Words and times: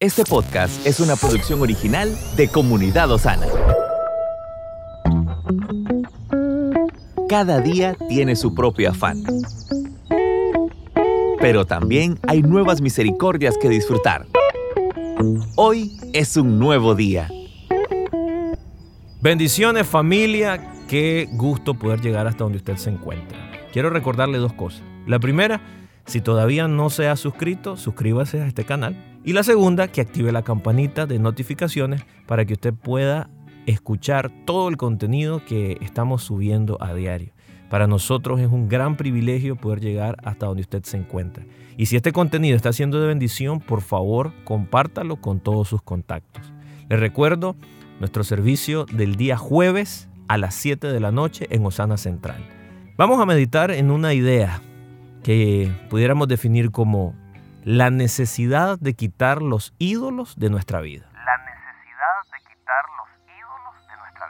Este 0.00 0.22
podcast 0.22 0.86
es 0.86 1.00
una 1.00 1.16
producción 1.16 1.60
original 1.60 2.16
de 2.36 2.46
Comunidad 2.46 3.10
Osana. 3.10 3.48
Cada 7.28 7.60
día 7.60 7.96
tiene 8.08 8.36
su 8.36 8.54
propio 8.54 8.90
afán. 8.90 9.24
Pero 11.40 11.66
también 11.66 12.16
hay 12.28 12.42
nuevas 12.42 12.80
misericordias 12.80 13.58
que 13.58 13.68
disfrutar. 13.68 14.26
Hoy 15.56 15.90
es 16.12 16.36
un 16.36 16.60
nuevo 16.60 16.94
día. 16.94 17.28
Bendiciones 19.20 19.84
familia, 19.84 20.74
qué 20.86 21.28
gusto 21.32 21.74
poder 21.74 22.00
llegar 22.00 22.28
hasta 22.28 22.44
donde 22.44 22.58
usted 22.58 22.76
se 22.76 22.90
encuentra. 22.90 23.36
Quiero 23.72 23.90
recordarle 23.90 24.38
dos 24.38 24.52
cosas. 24.52 24.84
La 25.08 25.18
primera, 25.18 25.87
si 26.08 26.22
todavía 26.22 26.68
no 26.68 26.88
se 26.88 27.06
ha 27.06 27.16
suscrito, 27.16 27.76
suscríbase 27.76 28.40
a 28.40 28.46
este 28.46 28.64
canal. 28.64 28.96
Y 29.24 29.34
la 29.34 29.42
segunda, 29.42 29.88
que 29.88 30.00
active 30.00 30.32
la 30.32 30.42
campanita 30.42 31.04
de 31.04 31.18
notificaciones 31.18 32.02
para 32.26 32.46
que 32.46 32.54
usted 32.54 32.72
pueda 32.72 33.28
escuchar 33.66 34.32
todo 34.46 34.70
el 34.70 34.78
contenido 34.78 35.44
que 35.44 35.76
estamos 35.82 36.22
subiendo 36.22 36.78
a 36.82 36.94
diario. 36.94 37.34
Para 37.68 37.86
nosotros 37.86 38.40
es 38.40 38.46
un 38.46 38.70
gran 38.70 38.96
privilegio 38.96 39.56
poder 39.56 39.80
llegar 39.80 40.16
hasta 40.24 40.46
donde 40.46 40.62
usted 40.62 40.82
se 40.84 40.96
encuentra. 40.96 41.44
Y 41.76 41.86
si 41.86 41.96
este 41.96 42.12
contenido 42.12 42.56
está 42.56 42.72
siendo 42.72 42.98
de 43.02 43.06
bendición, 43.06 43.60
por 43.60 43.82
favor, 43.82 44.32
compártalo 44.44 45.16
con 45.16 45.40
todos 45.40 45.68
sus 45.68 45.82
contactos. 45.82 46.50
Les 46.88 46.98
recuerdo 46.98 47.54
nuestro 48.00 48.24
servicio 48.24 48.86
del 48.86 49.16
día 49.16 49.36
jueves 49.36 50.08
a 50.26 50.38
las 50.38 50.54
7 50.54 50.86
de 50.86 51.00
la 51.00 51.12
noche 51.12 51.46
en 51.50 51.66
Osana 51.66 51.98
Central. 51.98 52.42
Vamos 52.96 53.20
a 53.20 53.26
meditar 53.26 53.70
en 53.70 53.90
una 53.90 54.14
idea 54.14 54.62
que 55.28 55.70
pudiéramos 55.90 56.26
definir 56.26 56.70
como 56.70 57.14
la 57.62 57.90
necesidad 57.90 58.78
de 58.78 58.94
quitar 58.94 59.42
los 59.42 59.74
ídolos 59.78 60.38
de 60.38 60.48
nuestra 60.48 60.80
vida. 60.80 61.04
La 61.12 61.36
necesidad 61.44 62.24
de 62.32 62.38
quitar 62.48 62.82
los 62.96 63.08
ídolos 63.36 63.76
de 63.90 63.96
nuestra 64.00 64.26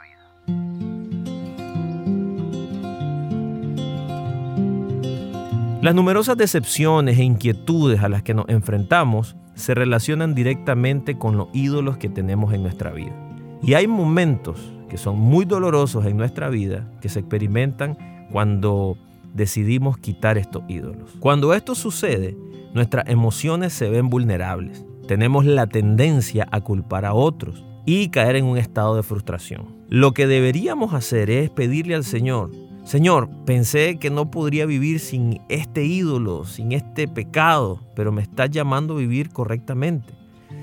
vida. 5.71 5.79
Las 5.81 5.95
numerosas 5.95 6.35
decepciones 6.35 7.17
e 7.17 7.23
inquietudes 7.23 8.03
a 8.03 8.09
las 8.09 8.21
que 8.23 8.33
nos 8.33 8.49
enfrentamos 8.49 9.37
se 9.55 9.73
relacionan 9.73 10.35
directamente 10.35 11.17
con 11.17 11.37
los 11.37 11.47
ídolos 11.53 11.95
que 11.95 12.09
tenemos 12.09 12.53
en 12.53 12.61
nuestra 12.61 12.91
vida. 12.91 13.15
Y 13.61 13.75
hay 13.75 13.87
momentos 13.87 14.73
que 14.89 14.97
son 14.97 15.17
muy 15.17 15.45
dolorosos 15.45 16.05
en 16.05 16.17
nuestra 16.17 16.49
vida 16.49 16.91
que 16.99 17.07
se 17.07 17.21
experimentan 17.21 18.27
cuando 18.33 18.97
decidimos 19.33 19.97
quitar 19.97 20.37
estos 20.37 20.63
ídolos. 20.67 21.11
Cuando 21.19 21.53
esto 21.53 21.75
sucede, 21.75 22.37
nuestras 22.73 23.07
emociones 23.09 23.73
se 23.73 23.89
ven 23.89 24.09
vulnerables. 24.09 24.85
Tenemos 25.07 25.45
la 25.45 25.67
tendencia 25.67 26.47
a 26.51 26.61
culpar 26.61 27.05
a 27.05 27.13
otros 27.13 27.63
y 27.85 28.09
caer 28.09 28.35
en 28.35 28.45
un 28.45 28.57
estado 28.57 28.95
de 28.95 29.03
frustración. 29.03 29.77
Lo 29.89 30.13
que 30.13 30.27
deberíamos 30.27 30.93
hacer 30.93 31.29
es 31.29 31.49
pedirle 31.49 31.95
al 31.95 32.03
Señor, 32.03 32.51
Señor, 32.89 33.29
pensé 33.45 33.99
que 33.99 34.09
no 34.09 34.31
podría 34.31 34.65
vivir 34.65 34.99
sin 34.99 35.41
este 35.47 35.85
ídolo, 35.85 36.45
sin 36.45 36.71
este 36.71 37.07
pecado, 37.07 37.81
pero 37.95 38.11
me 38.11 38.23
estás 38.23 38.49
llamando 38.49 38.95
a 38.95 38.97
vivir 38.97 39.29
correctamente. 39.29 40.11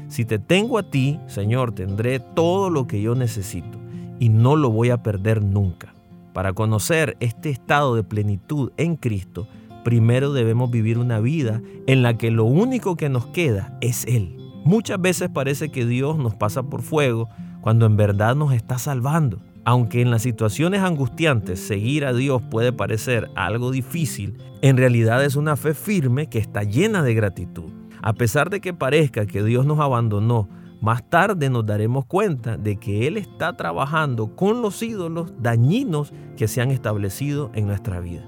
Si 0.09 0.25
te 0.25 0.41
tengo 0.41 0.79
a 0.79 0.91
ti, 0.91 1.21
Señor, 1.29 1.73
tendré 1.73 2.19
todo 2.19 2.69
lo 2.69 2.89
que 2.89 3.01
yo 3.01 3.15
necesito 3.15 3.79
y 4.19 4.29
no 4.29 4.57
lo 4.57 4.71
voy 4.71 4.91
a 4.91 5.05
perder 5.05 5.41
nunca. 5.41 5.95
Para 6.37 6.53
conocer 6.53 7.17
este 7.21 7.49
estado 7.49 7.95
de 7.95 8.05
plenitud 8.05 8.71
en 8.77 8.97
Cristo, 8.97 9.49
primero 9.85 10.35
debemos 10.35 10.71
vivir 10.71 10.99
una 10.99 11.19
vida 11.19 11.63
en 11.87 12.03
la 12.03 12.19
que 12.19 12.31
lo 12.31 12.45
único 12.45 12.95
que 12.95 13.09
nos 13.09 13.25
queda 13.29 13.79
es 13.81 14.05
Él. 14.05 14.37
Muchas 14.63 15.01
veces 15.01 15.31
parece 15.31 15.71
que 15.71 15.87
Dios 15.87 16.19
nos 16.19 16.35
pasa 16.35 16.65
por 16.65 16.83
fuego 16.83 17.31
cuando 17.63 17.87
en 17.87 17.97
verdad 17.97 18.37
nos 18.37 18.53
está 18.53 18.77
salvando. 18.77 19.41
Aunque 19.65 20.03
en 20.03 20.11
las 20.11 20.21
situaciones 20.21 20.83
angustiantes 20.83 21.59
seguir 21.59 22.05
a 22.05 22.13
Dios 22.13 22.43
puede 22.51 22.71
parecer 22.71 23.31
algo 23.35 23.71
difícil, 23.71 24.37
en 24.61 24.77
realidad 24.77 25.25
es 25.25 25.37
una 25.37 25.57
fe 25.57 25.73
firme 25.73 26.27
que 26.27 26.39
está 26.39 26.65
llena 26.65 27.03
de 27.03 27.15
gratitud. 27.15 27.73
A 28.03 28.13
pesar 28.13 28.51
de 28.51 28.61
que 28.61 28.75
parezca 28.75 29.25
que 29.25 29.43
Dios 29.43 29.65
nos 29.65 29.81
abandonó, 29.81 30.51
más 30.81 31.09
tarde 31.09 31.49
nos 31.49 31.65
daremos 31.65 32.05
cuenta 32.05 32.57
de 32.57 32.77
que 32.77 33.07
Él 33.07 33.17
está 33.17 33.57
trabajando 33.57 34.37
con 34.37 34.63
los 34.63 34.83
ídolos 34.83 35.33
dañinos 35.39 36.13
que 36.37 36.49
se 36.49 36.61
han 36.61 36.71
establecido 36.71 37.51
en 37.55 37.67
nuestra 37.67 38.01
vida. 38.01 38.25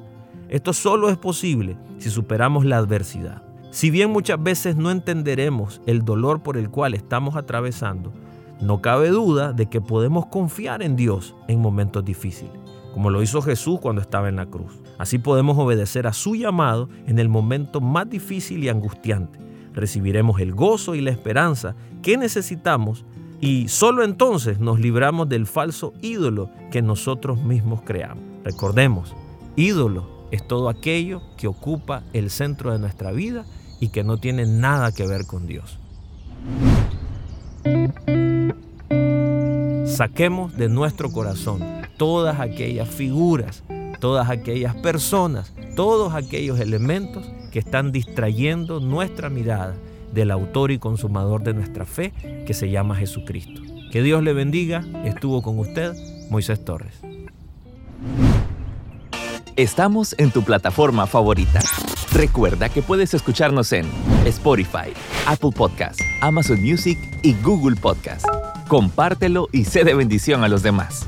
Esto 0.48 0.72
solo 0.72 1.10
es 1.10 1.18
posible 1.18 1.76
si 1.98 2.10
superamos 2.10 2.64
la 2.64 2.78
adversidad. 2.78 3.42
Si 3.70 3.90
bien 3.90 4.10
muchas 4.10 4.42
veces 4.42 4.76
no 4.76 4.90
entenderemos 4.90 5.82
el 5.86 6.04
dolor 6.04 6.42
por 6.42 6.56
el 6.56 6.70
cual 6.70 6.94
estamos 6.94 7.36
atravesando, 7.36 8.14
no 8.62 8.80
cabe 8.80 9.10
duda 9.10 9.52
de 9.52 9.66
que 9.66 9.82
podemos 9.82 10.26
confiar 10.26 10.82
en 10.82 10.96
Dios 10.96 11.36
en 11.48 11.60
momentos 11.60 12.02
difíciles, 12.04 12.52
como 12.94 13.10
lo 13.10 13.22
hizo 13.22 13.42
Jesús 13.42 13.78
cuando 13.78 14.00
estaba 14.00 14.30
en 14.30 14.36
la 14.36 14.46
cruz. 14.46 14.80
Así 14.98 15.18
podemos 15.18 15.58
obedecer 15.58 16.06
a 16.06 16.14
su 16.14 16.34
llamado 16.34 16.88
en 17.06 17.18
el 17.18 17.28
momento 17.28 17.82
más 17.82 18.08
difícil 18.08 18.64
y 18.64 18.70
angustiante 18.70 19.47
recibiremos 19.78 20.40
el 20.40 20.52
gozo 20.52 20.94
y 20.94 21.00
la 21.00 21.10
esperanza 21.10 21.74
que 22.02 22.16
necesitamos 22.16 23.04
y 23.40 23.68
solo 23.68 24.02
entonces 24.02 24.58
nos 24.58 24.80
libramos 24.80 25.28
del 25.28 25.46
falso 25.46 25.94
ídolo 26.02 26.50
que 26.70 26.82
nosotros 26.82 27.40
mismos 27.40 27.82
creamos. 27.84 28.24
Recordemos, 28.44 29.14
ídolo 29.56 30.26
es 30.30 30.46
todo 30.46 30.68
aquello 30.68 31.22
que 31.36 31.46
ocupa 31.46 32.02
el 32.12 32.30
centro 32.30 32.72
de 32.72 32.78
nuestra 32.78 33.12
vida 33.12 33.44
y 33.80 33.88
que 33.90 34.02
no 34.02 34.18
tiene 34.18 34.46
nada 34.46 34.92
que 34.92 35.06
ver 35.06 35.26
con 35.26 35.46
Dios. 35.46 35.78
Saquemos 39.86 40.56
de 40.56 40.68
nuestro 40.68 41.10
corazón 41.10 41.62
todas 41.96 42.40
aquellas 42.40 42.88
figuras, 42.88 43.64
todas 44.00 44.30
aquellas 44.30 44.74
personas, 44.76 45.54
todos 45.76 46.14
aquellos 46.14 46.60
elementos 46.60 47.30
que 47.50 47.58
están 47.58 47.92
distrayendo 47.92 48.80
nuestra 48.80 49.30
mirada 49.30 49.74
del 50.12 50.30
autor 50.30 50.70
y 50.70 50.78
consumador 50.78 51.42
de 51.42 51.54
nuestra 51.54 51.84
fe, 51.84 52.12
que 52.46 52.54
se 52.54 52.70
llama 52.70 52.96
Jesucristo. 52.96 53.62
Que 53.90 54.02
Dios 54.02 54.22
le 54.22 54.32
bendiga. 54.32 54.84
Estuvo 55.04 55.42
con 55.42 55.58
usted 55.58 55.92
Moisés 56.30 56.64
Torres. 56.64 57.00
Estamos 59.56 60.14
en 60.18 60.30
tu 60.30 60.44
plataforma 60.44 61.06
favorita. 61.06 61.60
Recuerda 62.12 62.68
que 62.68 62.80
puedes 62.80 63.12
escucharnos 63.12 63.72
en 63.72 63.86
Spotify, 64.24 64.92
Apple 65.26 65.50
Podcast, 65.54 66.00
Amazon 66.20 66.62
Music 66.62 66.98
y 67.22 67.34
Google 67.42 67.76
Podcast. 67.76 68.26
Compártelo 68.68 69.48
y 69.52 69.64
sé 69.64 69.84
de 69.84 69.94
bendición 69.94 70.44
a 70.44 70.48
los 70.48 70.62
demás. 70.62 71.06